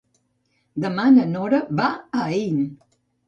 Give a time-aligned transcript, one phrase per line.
[0.85, 2.59] Demà na Nora va a Aín.